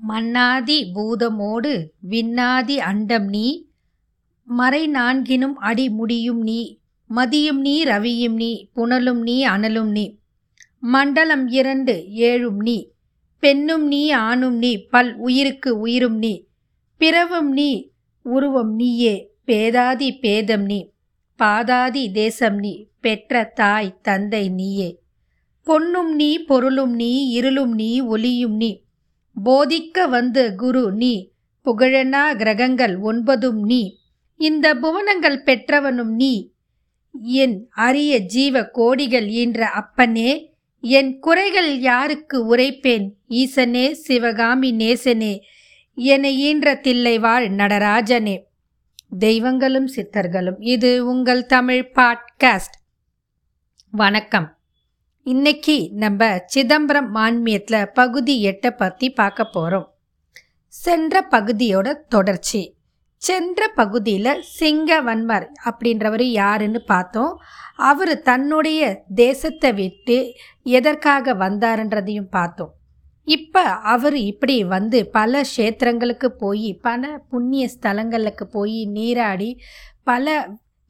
மன்னாதி 0.00 0.78
பூதமோடு 0.94 1.72
விண்ணாதி 2.10 2.76
அண்டம் 2.82 3.28
நீ 3.28 3.46
மறை 4.48 4.82
நான்கினும் 4.88 5.56
அடி 5.60 5.86
முடியும் 5.90 6.42
நீ 6.42 6.60
மதியும் 7.10 7.60
நீ 7.60 7.74
ரவியும் 7.84 8.36
நீ 8.36 8.50
புனலும் 8.74 9.22
நீ 9.22 9.36
அனலும் 9.44 9.90
நீ 9.92 10.06
மண்டலம் 10.86 11.46
இரண்டு 11.50 11.94
ஏழும் 12.28 12.60
நீ 12.62 12.78
பெண்ணும் 13.42 13.86
நீ 13.88 14.02
ஆணும் 14.20 14.58
நீ 14.58 14.72
பல் 14.92 15.12
உயிருக்கு 15.18 15.70
உயிரும் 15.80 16.18
நீ 16.18 16.34
பிறவும் 17.00 17.50
நீ 17.52 17.70
உருவம் 18.24 18.72
நீயே 18.74 19.14
பேதாதி 19.44 20.08
பேதம் 20.22 20.66
நீ 20.66 20.80
பாதாதி 21.38 22.04
தேசம் 22.12 22.58
நீ 22.58 22.72
பெற்ற 23.00 23.42
தாய் 23.54 23.96
தந்தை 24.02 24.44
நீயே 24.50 24.88
பொன்னும் 25.66 26.12
நீ 26.16 26.30
பொருளும் 26.44 26.94
நீ 26.94 27.10
இருளும் 27.30 27.74
நீ 27.74 27.90
ஒளியும் 28.06 28.56
நீ 28.56 28.70
போதிக்க 29.44 30.08
வந்து 30.08 30.54
குரு 30.54 30.92
நீ. 30.92 31.30
புகழனா 31.64 32.36
கிரகங்கள் 32.36 33.00
ஒன்பதும் 33.00 33.60
நீ. 33.60 33.98
இந்த 34.36 34.74
புவனங்கள் 34.74 35.42
பெற்றவனும் 35.42 36.14
நீ. 36.14 36.50
என் 37.22 37.68
அரிய 37.70 38.18
ஜீவ 38.18 38.70
கோடிகள் 38.74 39.26
ஈன்ற 39.26 39.68
அப்பனே 39.68 40.52
என் 40.80 41.18
குறைகள் 41.18 41.78
யாருக்கு 41.78 42.56
உரைப்பேன்? 42.56 43.10
ஈசனே 43.28 43.90
சிவகாமி 43.90 44.76
நேசனே 44.76 45.38
என 45.94 46.32
ஈன்ற 46.32 46.74
தில்லை 46.74 47.18
வாழ் 47.18 47.48
நடராஜனே. 47.48 48.42
தெய்வங்களும் 49.18 49.86
சித்தர்களும். 49.86 50.56
இது 50.58 51.06
உங்கள் 51.06 51.46
தமிழ் 51.46 51.92
பாட்காஸ்ட். 51.94 52.78
வணக்கம். 53.90 54.59
இன்னைக்கு 55.26 55.74
நம்ம 55.92 56.28
சிதம்பரம் 56.46 57.08
மான்மியத்தில் 57.14 57.90
பகுதி 57.92 58.34
எட்டை 58.44 58.70
பற்றி 58.70 59.06
பார்க்க 59.10 59.44
போகிறோம் 59.44 59.84
சென்ற 60.74 61.22
பகுதியோட 61.30 61.88
தொடர்ச்சி. 62.08 62.62
சென்ற 63.22 63.68
பகுதியில் 63.74 64.40
சிங்கவன்மர் 64.58 65.46
அப்படின்றவர் 65.64 66.24
யாருன்னு 66.32 66.80
பார்த்தோம். 66.84 67.34
அவர் 67.82 68.14
தன்னுடைய 68.22 68.80
தேசத்தை 69.14 69.72
விட்டு 69.72 70.16
எதற்காக 70.70 71.34
வந்தாருன்றதையும் 71.34 72.30
பார்த்தோம். 72.30 72.72
இப்போ 73.28 73.64
அவர் 73.94 74.18
இப்படி 74.22 74.56
வந்து 74.64 75.00
பல 75.10 75.44
க்ஷேத்திரங்களுக்கு 75.50 76.30
போய் 76.38 76.68
பல 76.82 77.12
புண்ணிய 77.28 77.66
ஸ்தலங்களுக்கு 77.74 78.46
போய் 78.48 78.80
நீராடி 78.86 79.50
பல 80.02 80.26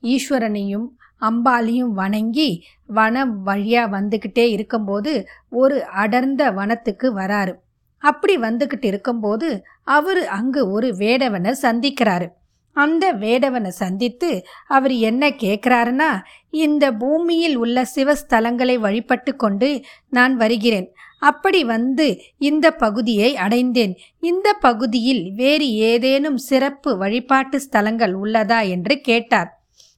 ஈஸ்வரனையும் 0.03 0.89
அம்பாலையும் 1.23 1.93
வணங்கி 1.93 2.51
வனம் 2.91 3.43
வழியாக 3.43 4.01
வந்துக்கிட்டே 4.01 4.45
இருக்கும்போது 4.49 5.13
ஒரு 5.51 5.85
அடர்ந்த 5.85 6.51
வனத்துக்கு 6.51 7.09
வராரு. 7.17 7.55
அப்படி 8.03 8.35
வந்துக்கிட்டு 8.37 8.87
இருக்கும்போது 8.87 9.49
அவர் 9.85 10.21
அங்கு 10.27 10.71
ஒரு 10.71 10.89
வேடவனை 10.99 11.53
சந்திக்கிறாரு. 11.63 12.27
அந்த 12.73 13.15
வேடவனை 13.15 13.69
சந்தித்து 13.69 14.31
அவர் 14.69 14.93
என்ன 14.93 15.29
கேட்குறாருன்னா 15.29 16.11
இந்த 16.51 16.93
பூமியில் 16.93 17.57
உள்ள 17.57 17.79
சிவஸ்தலங்களை 17.95 18.77
வழிபட்டு 18.79 19.37
கொண்டு 19.37 19.69
நான் 20.09 20.37
வருகிறேன். 20.37 20.89
அப்படி 21.21 21.65
வந்து 21.65 22.07
இந்த 22.39 22.67
பகுதியை 22.75 23.37
அடைந்தேன். 23.37 23.95
இந்த 24.21 24.53
பகுதியில் 24.53 25.33
வேறு 25.37 25.67
ஏதேனும் 25.73 26.37
சிறப்பு 26.37 26.97
வழிபாட்டு 26.97 27.57
ஸ்தலங்கள் 27.59 28.15
உள்ளதா? 28.23 28.69
என்று 28.69 29.01
கேட்டார். 29.01 29.51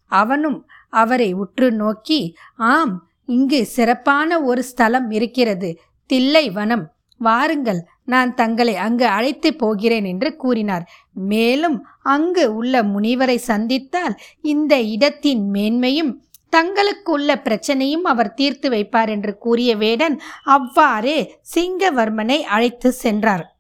அவனும் 0.07 0.59
அவரை 0.93 1.33
உற்று 1.33 1.73
நோக்கி 1.73 2.35
ஆம் 2.57 3.09
இங்கு 3.27 3.67
சிறப்பான 3.67 4.41
ஒரு 4.43 4.63
ஸ்தலம் 4.63 5.11
இருக்கிறது. 5.11 5.79
தில்லை 6.07 6.51
வனம். 6.51 6.93
வாருங்கள் 7.19 7.81
நான் 8.05 8.35
தங்களை 8.35 8.77
அங்கு 8.77 9.07
அழைத்து 9.07 9.55
போகிறேன் 9.55 10.05
என்று 10.05 10.37
கூறினார். 10.37 10.85
மேலும் 11.13 11.87
அங்கு 12.03 12.55
உள்ள 12.55 12.83
முனிவரை 12.83 13.37
சந்தித்தால் 13.37 14.15
இந்த 14.43 14.81
இடத்தின் 14.81 15.51
மேன்மையும் 15.53 16.13
தங்களுக்கு 16.49 17.13
உள்ள 17.13 17.35
பிரச்சனையும் 17.35 18.09
அவர் 18.13 18.35
தீர்த்து 18.35 18.71
வைப்பார் 18.71 19.09
என்று 19.09 19.39
கூறிய 19.39 19.77
வேடன் 19.77 20.21
அவ்வாறே 20.45 21.19
சிங்கவர்மனை 21.55 22.39
அழைத்து 22.41 22.93
சென்றார். 22.93 23.52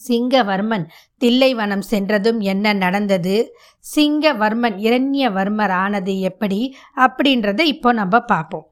சிங்கவர்மன் 0.00 0.84
தில்லைவனம் 1.20 1.84
சென்றதும் 1.90 2.40
என்ன 2.40 2.72
நடந்தது? 2.72 3.36
சிங்கவர்மன் 3.84 4.76
இரண்யவர்மர் 4.78 5.74
ஆனது 5.84 6.20
எப்படி? 6.20 6.60
அப்படின்றத 6.96 7.60
இப்போ 7.60 7.92
நம்ம 7.92 8.20
பார்ப்போம். 8.20 8.66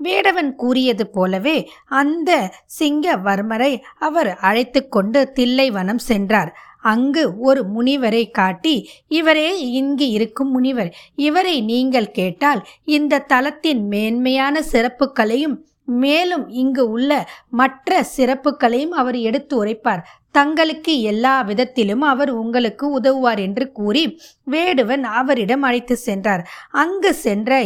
வேடவன் 0.00 0.50
கூறியது 0.54 1.04
போலவே 1.06 1.56
அந்த 1.86 2.30
சிங்கவர்மரை 2.78 3.72
அவர் 3.98 4.30
அழைத்து 4.40 4.88
கொண்டு 4.88 5.32
தில்லைவனம் 5.36 6.02
சென்றார். 6.10 6.52
அங்கு 6.82 7.22
ஒரு 7.38 7.62
முனிவரை 7.74 8.30
காட்டி 8.30 8.76
இவரே 9.08 9.48
இங்கு 9.70 10.06
இருக்கும் 10.10 10.50
முனிவர் 10.50 10.90
இவரை 11.14 11.56
நீங்கள் 11.62 12.10
கேட்டால் 12.10 12.60
இந்த 12.84 13.24
தலத்தின் 13.28 13.82
மேன்மையான 13.88 14.62
சிறப்புகளையும் 14.72 15.56
மேலும் 15.90 16.48
இங்கு 16.48 16.90
உள்ள 16.90 17.28
மற்ற 17.50 18.04
சிறப்புகளையும் 18.16 18.94
அவர் 19.02 19.16
எடுத்து 19.16 19.64
உரைப்பார். 19.64 20.02
தங்களுக்கு 20.30 21.00
எல்லா 21.00 21.40
விதத்திலும் 21.40 22.00
அவர் 22.00 22.30
உங்களுக்கு 22.30 22.90
உதவுவார் 22.90 23.38
என்று 23.38 23.72
கூறி 23.72 24.18
வேடுவன் 24.50 25.02
அவரிடம் 25.02 25.62
அழைத்து 25.62 25.96
சென்றார். 25.96 26.48
அங்கு 26.70 27.14
சென்ற 27.14 27.62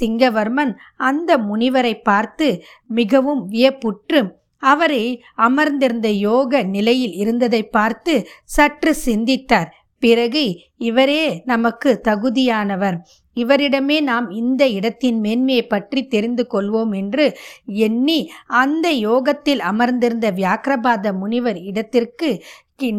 சிங்கவர்மன் 0.00 0.74
அந்த 0.96 1.38
முனிவரை 1.38 2.02
பார்த்து 2.02 2.64
மிகவும் 2.86 3.48
வியப்புற்று 3.50 4.36
அவரை 4.58 5.22
அமர்ந்திருந்த 5.36 6.08
யோக 6.08 6.62
நிலையில் 6.62 7.12
இருந்ததை 7.12 7.62
பார்த்து 7.62 8.28
சற்று 8.44 8.94
சிந்தித்தார். 8.94 9.77
பிறகு 10.02 10.42
இவரே 10.76 11.42
நமக்கு 11.44 12.00
தகுதியானவர். 12.08 12.96
இவரிடமே 13.36 14.00
நாம் 14.00 14.30
இந்த 14.30 14.62
இடத்தின் 14.68 15.18
மேன்மையை 15.20 15.66
பற்றி 15.66 16.06
தெரிந்து 16.06 16.46
கொள்வோம் 16.52 16.92
என்று 16.96 17.36
எண்ணி 17.86 18.18
அந்த 18.46 18.88
யோகத்தில் 18.90 19.60
அமர்ந்திருந்த 19.60 20.30
வியாக்கிரபாத 20.30 21.12
முனிவர் 21.12 21.60
இடத்திற்கு 21.62 22.30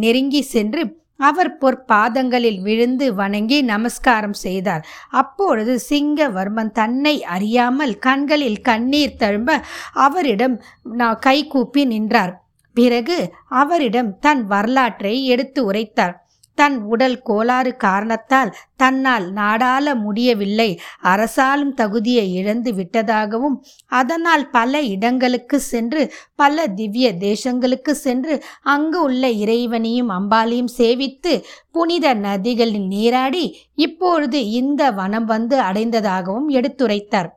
நெருங்கி 0.04 0.42
சென்று 0.42 0.84
அவர் 1.18 1.50
பொற்பாதங்களில் 1.62 2.60
விழுந்து 2.62 3.06
வணங்கி 3.14 3.58
நமஸ்காரம் 3.62 4.36
செய்தார். 4.44 4.84
அப்பொழுது 5.10 5.74
சிங்கவர்மன் 5.90 6.72
தன்னை 6.72 7.16
அறியாமல் 7.24 7.98
கண்களில் 7.98 8.62
கண்ணீர் 8.62 9.18
தழும்ப 9.20 9.58
அவரிடம் 9.94 10.56
நான் 10.84 11.20
கைகூப்பி 11.20 11.84
நின்றார். 11.86 12.34
பிறகு 12.76 13.18
அவரிடம் 13.62 14.12
தன் 14.20 14.44
வரலாற்றை 14.46 15.14
எடுத்து 15.26 15.60
உரைத்தார். 15.66 16.16
தன் 16.60 16.78
உடல் 16.92 17.18
கோளாறு 17.22 17.72
காரணத்தால் 17.86 18.52
தன்னால் 18.76 19.26
நாடாள 19.34 19.94
முடியவில்லை. 20.04 20.70
அரசாலும் 21.04 21.74
தகுதியை 21.82 22.26
இழந்து 22.40 22.72
விட்டதாகவும் 22.74 23.56
அதனால் 23.92 24.46
பல 24.50 24.82
இடங்களுக்கு 24.94 25.58
சென்று 25.72 26.04
பல 26.36 26.68
திவ்ய 26.80 27.08
தேசங்களுக்கு 27.26 27.94
சென்று 28.06 28.36
அங்கு 28.76 29.02
உள்ள 29.02 29.24
இறைவனையும் 29.44 30.14
அம்பாலையும் 30.18 30.72
சேவித்து 30.78 31.34
புனித 31.72 32.14
நதிகளில் 32.26 32.88
நீராடி 32.94 33.46
இப்பொழுது 33.86 34.42
இந்த 34.60 34.92
வனம் 35.02 35.28
வந்து 35.34 35.58
அடைந்ததாகவும் 35.62 36.50
எடுத்துரைத்தார். 36.50 37.30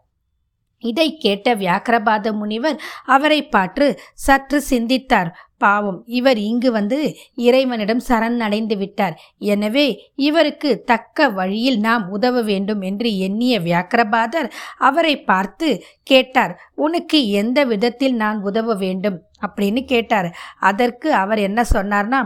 இதை 0.85 1.09
கேட்ட 1.17 1.49
வியாக்கிரபாத 1.55 2.27
முனிவர் 2.39 2.79
அவரை 3.07 3.41
பாற்று 3.47 3.87
சற்று 4.25 4.59
சிந்தித்தார். 4.71 5.29
பாவம். 5.65 5.99
இவர் 6.19 6.39
இங்கு 6.43 6.71
வந்து 6.73 6.99
இறைவனிடம் 7.47 8.03
சரண் 8.09 8.39
அடைந்து 8.47 8.77
விட்டார். 8.77 9.15
எனவே 9.53 9.87
இவருக்கு 10.29 10.71
தக்க 10.85 11.29
வழியில் 11.31 11.79
நாம் 11.81 12.05
உதவ 12.09 12.43
வேண்டும் 12.43 12.83
என்று 12.83 13.11
எண்ணிய 13.19 13.55
வியாக்கிரபாதர் 13.61 14.49
அவரை 14.81 15.15
பார்த்து 15.23 15.69
கேட்டார் 16.03 16.55
உனக்கு 16.77 17.19
எந்த 17.41 17.59
விதத்தில் 17.65 18.17
நான் 18.23 18.39
உதவ 18.43 18.75
வேண்டும்? 18.85 19.19
அப்படின்னு 19.45 19.83
கேட்டார். 19.85 20.31
அதற்கு 20.71 21.09
அவர் 21.15 21.43
என்ன 21.49 21.61
சொன்னார்னா 21.75 22.21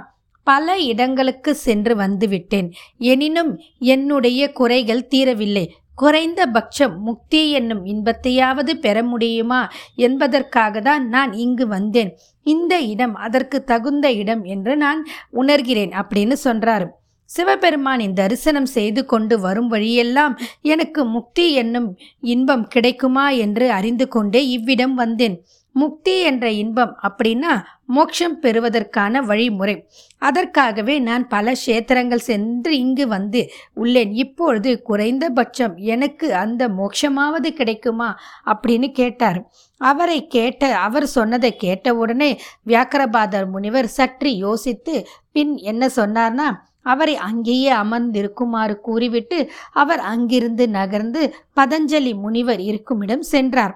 பல 0.47 0.75
இடங்களுக்கு 0.91 1.51
சென்று 1.65 1.95
வந்துவிட்டேன் 1.97 2.69
எனினும் 3.13 3.51
என்னுடைய 3.93 4.41
குறைகள் 4.53 5.09
தீரவில்லை. 5.15 5.65
குறைந்த 5.97 6.41
பட்சம் 6.47 6.95
முக்தி 6.99 7.41
என்னும் 7.51 7.83
இன்பத்தையாவது 7.85 8.73
பெற 8.77 8.97
முடியுமா 9.03 9.61
என்பதற்காக 9.97 10.81
தான் 10.81 11.05
நான் 11.09 11.33
இங்கு 11.33 11.67
வந்தேன். 11.67 12.11
இந்த 12.47 12.75
இடம் 12.93 13.15
அதற்கு 13.27 13.59
தகுந்த 13.65 14.07
இடம் 14.13 14.45
என்று 14.45 14.77
நான் 14.77 15.01
உணர்கிறேன் 15.33 15.93
அப்படின்னு 16.03 16.37
சொல்றாரு. 16.45 16.87
சிவபெருமானின் 17.31 18.13
தரிசனம் 18.13 18.69
செய்து 18.75 19.03
கொண்டு 19.05 19.37
வரும் 19.41 19.69
வழியெல்லாம் 19.69 20.35
எனக்கு 20.63 21.05
முக்தி 21.05 21.47
என்னும் 21.53 21.89
இன்பம் 22.21 22.67
கிடைக்குமா 22.69 23.25
என்று 23.45 23.67
அறிந்து 23.71 24.09
கொண்டே 24.09 24.43
இவ்விடம் 24.49 24.95
வந்தேன். 24.95 25.37
முக்தி 25.81 26.21
என்ற 26.21 26.51
இன்பம் 26.51 26.93
அப்படின்னா 27.03 27.53
மோட்சம் 27.87 28.39
பெறுவதற்கான 28.39 29.21
வழிமுறை. 29.23 29.89
அதற்காகவே 30.19 30.99
நான் 30.99 31.29
பல 31.29 31.53
கஷேத்திரங்கள் 31.53 32.27
சென்று 32.29 32.79
இங்கு 32.79 33.09
வந்து 33.09 33.51
உள்ளேன். 33.77 34.13
இப்பொழுது 34.13 34.83
குறைந்தபட்சம் 34.83 35.77
எனக்கு 35.77 36.35
அந்த 36.35 36.69
மோட்சமாவது 36.69 37.51
கிடைக்குமா 37.51 38.19
அப்படின்னு 38.45 38.93
கேட்டார். 38.93 39.51
அவரை 39.81 40.27
கேட்ட 40.27 40.77
அவர் 40.77 41.07
சொன்னதை 41.07 41.57
கேட்டவுடனே 41.57 42.31
வியாக்கரபாதர் 42.67 43.51
முனிவர் 43.51 43.87
சற்று 43.87 44.37
யோசித்து 44.37 45.07
பின் 45.33 45.57
என்ன 45.57 45.91
சொன்னார்னா 45.97 46.49
அவரை 46.83 47.17
அங்கேயே 47.17 47.71
அமர்ந்திருக்குமாறு 47.73 48.75
கூறிவிட்டு 48.75 49.39
அவர் 49.73 49.99
அங்கிருந்து 49.99 50.69
நகர்ந்து 50.69 51.35
பதஞ்சலி 51.57 52.15
முனிவர் 52.15 52.61
இருக்குமிடம் 52.61 53.23
சென்றார். 53.23 53.75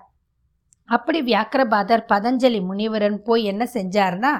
அப்படி 0.90 1.20
வியாக்கிரபாதர் 1.22 2.04
பதஞ்சலி 2.12 2.60
முனிவரன் 2.68 3.18
போய் 3.22 3.44
என்ன 3.44 3.64
செஞ்சார்னா 3.74 4.32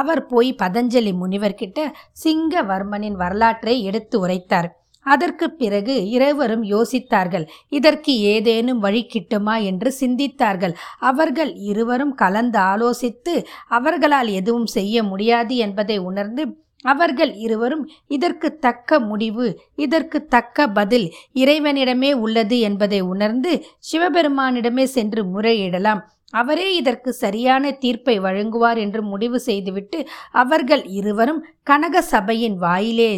அவர் 0.00 0.22
போய் 0.26 0.50
பதஞ்சலி 0.62 1.12
முனிவர்கிட்ட 1.22 1.80
சிங்கவர்மனின் 2.24 3.18
வரலாற்றை 3.22 3.76
எடுத்து 3.82 4.16
உரைத்தார். 4.24 4.68
அதற்கு 5.06 5.46
பிறகு 5.52 5.94
இருவரும் 6.08 6.62
யோசித்தார்கள் 6.64 7.44
இதற்கு 7.68 8.12
ஏதேனும் 8.32 8.80
வழி 8.84 9.02
கிட்டுமா 9.06 9.54
என்று 9.62 9.90
சிந்தித்தார்கள். 10.00 10.74
அவர்கள் 11.10 11.50
இருவரும் 11.70 12.14
கலந்து 12.14 12.58
ஆலோசித்து 12.72 13.34
அவர்களால் 13.78 14.30
எதுவும் 14.40 14.68
செய்ய 14.76 15.02
முடியாது 15.02 15.56
என்பதை 15.66 15.98
உணர்ந்து 16.10 16.44
அவர்கள் 16.84 17.32
இருவரும் 17.44 17.84
இதற்கு 18.16 18.48
தக்க 18.66 18.98
முடிவு 19.10 19.46
இதற்கு 19.84 20.18
தக்க 20.34 20.66
பதில் 20.78 21.06
இறைவனிடமே 21.42 22.10
உள்ளது 22.24 22.58
என்பதை 22.68 23.00
உணர்ந்து 23.12 23.52
சிவபெருமானிடமே 23.90 24.84
சென்று 24.96 25.22
முறையிடலாம். 25.34 26.02
அவரே 26.40 26.68
இதற்கு 26.80 27.10
சரியான 27.22 27.70
தீர்ப்பை 27.82 28.16
வழங்குவார் 28.26 28.78
என்று 28.84 29.00
முடிவு 29.12 29.38
செய்துவிட்டு 29.40 29.98
அவர்கள் 30.42 30.84
இருவரும் 30.98 31.40
கனக 31.62 32.02
சபையின் 32.12 32.56
வாயிலே 32.64 33.10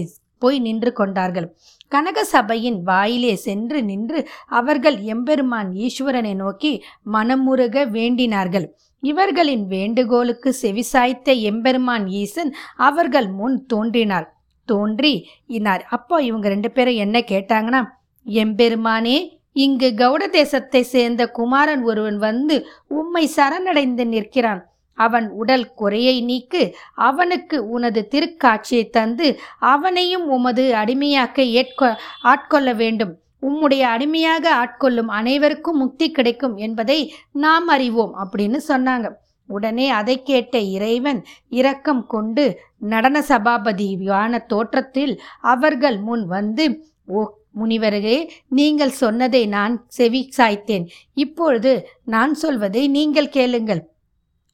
போய் 0.42 0.58
நின்று 0.58 0.90
கொண்டார்கள். 0.92 1.46
கனக 1.92 2.24
சபையின் 2.32 2.78
வாயிலே 2.82 3.34
சென்று 3.46 3.78
நின்று 3.90 4.18
அவர்கள் 4.58 4.96
எம்பெருமான் 5.12 5.70
ஈஸ்வரனை 5.84 6.34
நோக்கி 6.42 6.72
மனமுருக 7.12 7.84
வேண்டினார்கள். 7.96 8.66
இவர்களின் 9.02 9.66
வேண்டுகோளுக்கு 9.66 10.56
செவிசாய்த்த 10.62 11.32
எம்பெருமான் 11.40 12.06
ஈசன் 12.06 12.54
அவர்கள் 12.76 13.28
முன் 13.28 13.66
தோன்றினார். 13.66 14.28
தோன்றி 14.64 15.28
இனார் 15.48 15.82
அப்போ 15.88 16.22
இவங்க 16.22 16.48
ரெண்டு 16.48 16.70
பேரும் 16.70 16.94
என்ன 16.94 17.18
கேட்டாங்கன்னா 17.18 17.82
எம்பெருமானே 18.26 19.16
இங்கு 19.52 19.88
கவுட 19.96 20.22
தேசத்தை 20.28 20.82
சேர்ந்த 20.82 21.22
குமாரன் 21.30 21.82
ஒருவன் 21.82 22.18
வந்து 22.18 22.56
உம்மை 22.86 23.30
சரணடைந்து 23.36 24.04
நிற்கிறான். 24.06 24.62
அவன் 24.98 25.28
உடல் 25.30 25.74
குறையை 25.74 26.20
நீக்கு 26.20 26.74
அவனுக்கு 26.94 27.68
உனது 27.68 28.08
திருக்காட்சியை 28.10 28.84
தந்து 28.90 29.38
அவனையும் 29.58 30.26
உமது 30.28 30.64
அடிமையாக்க 30.74 31.38
ஏற்கொ 31.60 31.88
ஆட்கொள்ள 32.22 32.74
வேண்டும். 32.74 33.14
உம்முடைய 33.48 33.80
அடிமையாக 33.80 34.44
ஆட்கொள்ளும் 34.62 35.10
அனைவருக்கும் 35.18 35.76
முக்தி 35.76 36.10
கிடைக்கும் 36.10 36.56
என்பதை 36.56 37.14
நாம் 37.32 37.66
அறிவோம் 37.66 38.14
அப்படின்னு 38.24 38.60
சொன்னாங்க. 38.68 39.08
உடனே 39.48 39.90
அதை 39.90 40.22
கேட்ட 40.22 40.58
இறைவன் 40.58 41.24
இரக்கம் 41.48 42.06
கொண்டு 42.06 42.58
நடன 42.78 43.20
சபாபதியான 43.20 44.46
தோற்றத்தில் 44.46 45.20
அவர்கள் 45.40 45.98
முன் 45.98 46.26
வந்து 46.26 46.92
ஓ 47.06 47.26
முனிவர்களே 47.60 48.28
நீங்கள் 48.48 48.90
சொன்னதை 48.90 49.46
நான் 49.46 49.84
செவி 49.88 50.28
சாய்த்தேன். 50.36 50.86
இப்பொழுது 51.14 51.88
நான் 52.04 52.34
சொல்வதை 52.34 52.88
நீங்கள் 52.88 53.28
கேளுங்கள். 53.28 53.88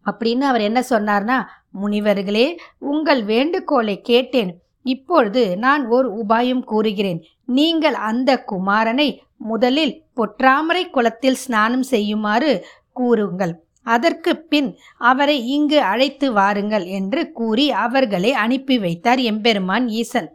அப்படின்னு 0.06 0.40
அவர் 0.40 0.60
என்ன 0.60 0.80
சொன்னார்னா 0.90 1.38
முனிவர்களே 1.82 2.46
உங்கள் 2.78 3.24
வேண்டுகோளை 3.24 4.00
கேட்டேன். 4.00 4.61
இப்பொழுது 4.82 5.42
நான் 5.56 5.86
ஒரு 5.86 6.08
உபாயம் 6.22 6.64
கூறுகிறேன். 6.64 7.20
நீங்கள் 7.44 7.94
அந்த 7.94 8.44
குமாரனை 8.52 9.18
முதலில் 9.36 9.94
பொற்றாமரை 10.16 10.90
குளத்தில் 10.90 11.34
ஸ்நானம் 11.34 11.82
செய்யுமாறு 11.82 12.66
கூறுங்கள். 12.92 13.54
அதற்கு 13.82 14.32
பின் 14.36 14.68
அவரை 14.96 15.48
இங்கு 15.48 15.80
அழைத்து 15.80 16.32
வாருங்கள் 16.32 16.84
என்று 16.84 17.32
கூறி 17.32 17.70
அவர்களை 17.70 18.32
அனுப்பி 18.32 18.78
வைத்தார் 18.78 19.18
எம்பெருமான் 19.18 19.88
ஈசன். 19.88 20.28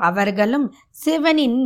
அவர்களும் 0.00 0.74
சிவனின் 0.90 1.58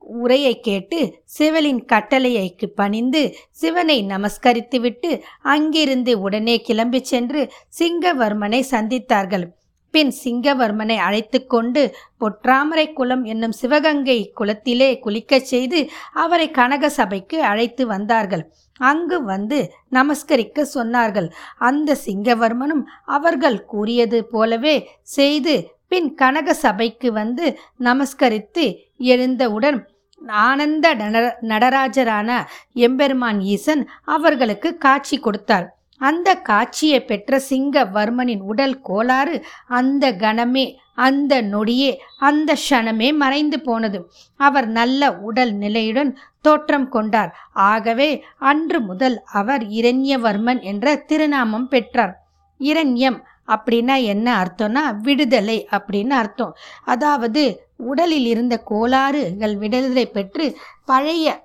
உரையை 0.00 0.60
கேட்டு 0.60 0.98
சிவலின் 1.38 1.80
கட்டளையைக்கு 1.92 2.66
பணிந்து 2.74 3.22
சிவனை 3.50 3.96
நமஸ்கரித்துவிட்டு 4.02 5.10
அங்கிருந்து 5.42 6.20
உடனே 6.20 6.60
கிளம்பி 6.60 7.00
சென்று 7.02 7.52
சிங்கவர்மனை 7.78 8.60
சந்தித்தார்கள். 8.70 9.46
பின் 9.90 10.12
சிங்கவர்மனை 10.24 10.96
அழைத்து 10.96 11.46
கொண்டு 11.46 11.96
பொற்றாமரை 12.20 12.92
குளம் 12.92 13.24
என்னும் 13.24 13.52
சிவகங்கை 13.52 14.32
குளத்திலே 14.40 15.00
குளிக்கச் 15.04 15.48
செய்து 15.52 15.90
அவரை 16.12 16.50
கனக 16.50 16.88
சபைக்கு 16.88 17.42
அழைத்து 17.42 17.86
வந்தார்கள். 17.86 18.52
அங்கு 18.78 19.24
வந்து 19.24 19.72
நமஸ்கரிக்க 19.90 20.66
சொன்னார்கள். 20.74 21.28
அந்த 21.56 21.96
சிங்கவர்மனும் 22.06 22.82
அவர்கள் 23.04 23.64
கூறியது 23.64 24.24
போலவே 24.24 24.88
செய்து 25.02 25.74
பின் 25.88 26.14
கனக 26.14 26.54
சபைக்கு 26.54 27.12
வந்து 27.12 27.58
நமஸ்கரித்து 27.80 28.76
எழுந்தவுடன் 28.98 29.88
ஆனந்த 30.28 30.94
நடராஜரான 31.42 32.44
எம்பெருமான் 32.72 33.40
ஈசன் 33.40 33.88
அவர்களுக்கு 34.04 34.76
காட்சி 34.76 35.18
கொடுத்தார். 35.18 35.75
அந்த 35.98 36.34
காட்சியை 36.34 37.04
பெற்ற 37.04 37.40
சிங்கவர்மனின் 37.50 38.40
உடல் 38.40 38.80
கோளாறு 38.80 39.44
அந்த 39.66 40.12
கணமே 40.12 40.76
அந்த 40.94 41.42
நொடியே 41.42 41.96
அந்த 42.18 42.56
க்ஷணமே 42.70 43.16
மறைந்து 43.16 43.60
போனது. 43.60 44.10
அவர் 44.36 44.66
நல்ல 44.66 45.12
உடல் 45.16 45.52
நிலையுடன் 45.52 46.18
தோற்றம் 46.40 46.88
கொண்டார். 46.88 47.36
ஆகவே 47.52 48.24
அன்று 48.38 48.80
முதல் 48.80 49.22
அவர் 49.24 49.62
இரண்யவர்மன் 49.62 50.62
என்ற 50.62 50.96
திருநாமம் 50.96 51.68
பெற்றார். 51.68 52.26
இரண்யம் 52.58 53.22
அப்படின்னா 53.46 54.02
என்ன 54.02 54.42
அர்த்தம்னா 54.42 54.94
விடுதலை 55.00 55.68
அப்படின்னு 55.70 56.10
அர்த்தம். 56.10 56.56
அதாவது 56.84 57.68
உடலில் 57.76 58.26
இருந்த 58.26 58.58
கோளாறுகள் 58.58 59.56
விடுதலை 59.56 60.06
பெற்று 60.06 60.56
பழைய 60.84 61.44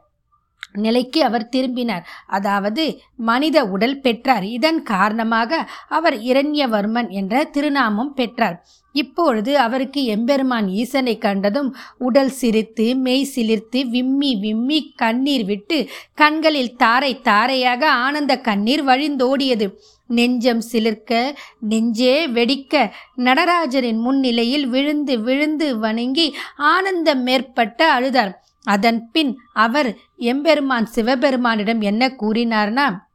நிலைக்கு 0.74 1.24
அவர் 1.24 1.50
திரும்பினார். 1.50 2.08
அதாவது 2.28 3.02
மனித 3.16 3.66
உடல் 3.66 4.00
பெற்றார். 4.00 4.44
இதன் 4.44 4.84
காரணமாக 4.84 5.70
அவர் 5.88 6.18
இரண்யவர்மன் 6.20 7.10
என்ற 7.10 7.44
திருநாமம் 7.44 8.14
பெற்றார். 8.14 8.66
இப்பொழுது 8.94 9.60
அவருக்கு 9.60 10.04
எம்பெருமான் 10.06 10.68
ஈசனை 10.68 11.18
கண்டதும் 11.18 11.76
உடல் 11.98 12.30
சிரித்து 12.30 12.96
மெய் 12.96 13.30
சிலிர்த்து 13.36 13.90
விம்மி 13.90 14.36
விம்மி 14.36 14.94
கண்ணீர் 14.96 15.46
விட்டு 15.46 15.90
கண்களில் 16.14 16.76
தாரை 16.76 17.22
தாரையாக 17.22 17.90
ஆனந்த 17.90 18.38
கண்ணீர் 18.38 18.86
வழிந்தோடியது. 18.86 19.68
நெஞ்சம் 20.08 20.62
சிலிர்க்க 20.72 21.34
நெஞ்சே 21.60 22.28
வெடிக்க 22.28 22.92
நடராஜரின் 23.18 24.00
முன்னிலையில் 24.00 24.68
விழுந்து 24.68 25.20
விழுந்து 25.20 25.80
வணங்கி 25.80 26.36
ஆனந்தம் 26.56 27.24
மேற்பட்ட 27.24 28.00
அழுதார். 28.00 28.34
அதன் 28.64 29.10
பின் 29.12 29.38
அவர் 29.54 29.98
எம்பெருமான் 30.18 30.88
சிவபெருமானிடம் 30.96 31.80
என்ன 31.80 32.08
கூறினார்னா 32.08 33.10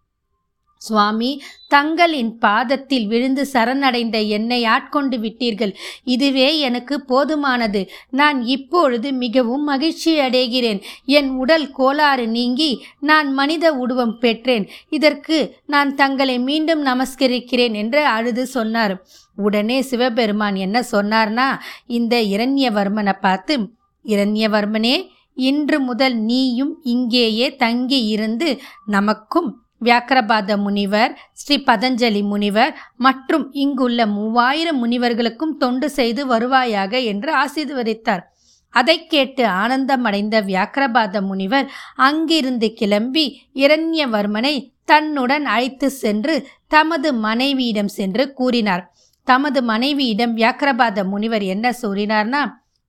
சுவாமி 0.78 1.42
தங்களின் 1.68 2.38
பாதத்தில் 2.38 3.06
விழுந்து 3.06 3.46
சரணடைந்த 3.52 4.20
என்னை 4.28 4.64
ஆட்கொண்டு 4.64 5.16
விட்டீர்கள். 5.18 5.74
இதுவே 6.04 6.58
எனக்கு 6.58 7.04
போதுமானது. 7.08 7.88
நான் 8.10 8.42
இப்பொழுது 8.42 9.12
மிகவும் 9.12 9.64
மகிழ்ச்சி 9.64 10.18
அடைகிறேன். 10.18 10.82
என் 11.04 11.30
உடல் 11.30 11.70
கோளாறு 11.70 12.28
நீங்கி 12.28 12.84
நான் 13.00 13.32
மனித 13.32 13.72
உருவம் 13.72 14.18
பெற்றேன். 14.18 14.68
இதற்கு 14.88 15.56
நான் 15.66 15.94
தங்களை 15.94 16.38
மீண்டும் 16.38 16.86
நமஸ்கரிக்கிறேன் 16.86 17.72
என்று 17.72 18.04
அழுது 18.04 18.46
சொன்னார். 18.46 19.06
உடனே 19.36 19.82
சிவபெருமான் 19.82 20.56
என்ன 20.56 20.84
சொன்னார்னா 20.92 21.58
இந்த 21.86 22.22
இரண்யவர்மனை 22.22 23.12
பார்த்து 23.20 23.70
இரண்யவர்மனே 24.04 25.14
இன்று 25.36 25.80
முதல் 25.80 26.16
நீயும் 26.16 26.78
இங்கேயே 26.82 27.56
தங்கி 27.56 28.06
இருந்து 28.06 28.60
நமக்கும் 28.86 29.64
வியாக்கரபாத 29.84 30.56
முனிவர் 30.56 31.18
ஸ்ரீ 31.32 31.56
பதஞ்சலி 31.66 32.22
முனிவர் 32.22 32.78
மற்றும் 32.96 33.52
இங்குள்ள 33.52 34.06
மூவாயிரம் 34.06 34.78
முனிவர்களுக்கும் 34.84 35.56
தொண்டு 35.56 35.90
செய்து 35.90 36.26
வருவாயாக 36.26 37.04
என்று 37.04 37.30
ஆசீர்வதித்தார். 37.34 38.22
அதை 38.70 39.06
கேட்டு 39.06 39.44
ஆனந்தமடைந்த 39.44 40.40
வியாக்கரபாத 40.42 41.20
முனிவர் 41.20 41.70
அங்கிருந்து 41.96 42.72
கிளம்பி 42.72 43.26
இரண்யவர்மனை 43.54 44.72
தன்னுடன் 44.84 45.44
அழைத்து 45.44 45.90
சென்று 45.90 46.48
தமது 46.66 47.12
மனைவியிடம் 47.12 47.88
சென்று 47.88 48.32
கூறினார். 48.32 48.92
தமது 49.24 49.62
மனைவியிடம் 49.62 50.36
வியாக்கரபாத 50.36 51.04
முனிவர் 51.04 51.42
என்ன 51.42 51.72
கூறினார்னா 51.82 52.42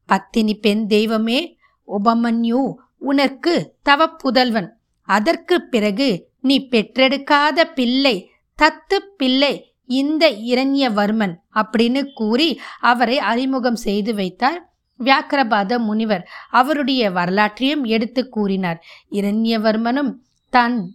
பத்தினி 0.10 0.56
பெண் 0.56 0.88
தெய்வமே 0.88 1.57
உபமன்யு 1.88 2.62
உனக்கு 3.00 3.53
தவப்புதல்வன். 3.89 4.70
அதற்கு 5.08 5.56
பிறகு 5.62 6.10
நீ 6.41 6.67
பெற்றெடுக்காத 6.72 7.63
பிள்ளை 7.75 8.15
தத்து 8.60 8.98
பிள்ளை 9.17 9.53
இந்த 9.86 10.29
இரண்யவர்மன் 10.29 11.36
அப்படின்னு 11.56 12.01
கூறி 12.13 12.60
அவரை 12.82 13.20
அறிமுகம் 13.20 13.75
செய்து 13.75 14.15
வைத்தார் 14.15 14.60
வியாக்கிரபாத 15.00 15.77
முனிவர். 15.79 16.24
அவருடைய 16.50 17.12
வரலாற்றையும் 17.12 17.84
எடுத்து 17.84 18.29
கூறினார். 18.29 18.79
இரண்யவர்மனும் 19.12 20.12
தன் 20.50 20.91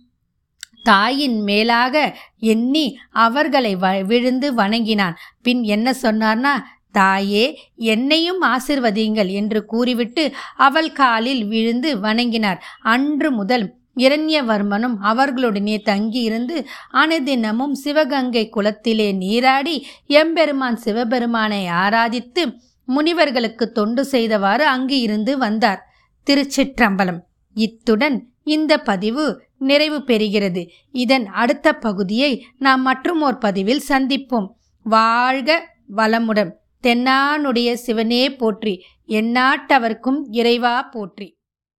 தாயின் 0.83 1.41
மேலாக 1.41 2.17
எண்ணி 2.39 2.99
அவர்களை 3.11 3.77
வ 3.77 4.05
விழுந்து 4.05 4.55
வணங்கினான். 4.55 5.17
பின் 5.43 5.63
என்ன 5.63 5.95
சொன்னார்னா 6.03 6.55
தாயே 6.93 7.45
என்னையும் 7.77 8.43
ஆசிர்வதியுங்கள் 8.43 9.31
என்று 9.31 9.65
கூறிவிட்டு 9.65 10.33
அவள் 10.57 10.93
காலில் 10.93 11.45
விழுந்து 11.45 12.01
வணங்கினார். 12.01 12.63
அன்று 12.83 13.31
முதல் 13.33 13.75
இரண்யவர்மனும் 13.97 14.95
அவர்களுடனே 15.03 15.83
தங்கியிருந்து 15.83 16.67
அனுதினமும் 16.93 17.75
சிவகங்கை 17.75 18.49
குளத்திலே 18.49 19.13
நீராடி 19.13 19.87
எம்பெருமான் 20.07 20.77
சிவபெருமானை 20.77 21.67
ஆராதித்து 21.67 22.45
முனிவர்களுக்கு 22.87 23.73
தொண்டு 23.73 24.05
செய்தவாறு 24.05 24.67
அங்கு 24.67 25.01
இருந்து 25.01 25.39
வந்தார். 25.39 25.83
திருச்சிற்றம்பலம். 26.27 27.21
இத்துடன் 27.55 28.27
இந்த 28.43 28.79
பதிவு 28.79 29.43
நிறைவு 29.59 29.99
பெறுகிறது. 29.99 30.69
இதன் 30.93 31.27
அடுத்த 31.27 31.73
பகுதியை 31.73 32.47
நாம் 32.59 32.83
மற்றும் 32.83 33.23
ஓர் 33.23 33.39
பதிவில் 33.39 33.83
சந்திப்போம். 33.89 34.49
வாழ்க 34.83 35.75
வளமுடன். 35.97 36.61
தென்னானுடைய 36.83 37.73
சிவனே 37.73 38.25
போற்றி 38.37 38.75
எந்நாட்டவர்க்கும் 39.09 40.21
இறைவா 40.31 40.83
போற்றி. 40.83 41.29